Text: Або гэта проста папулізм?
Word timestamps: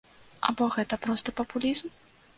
Або 0.47 0.69
гэта 0.77 0.99
проста 1.05 1.37
папулізм? 1.43 1.97